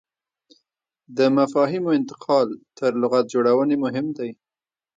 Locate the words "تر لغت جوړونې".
2.77-3.75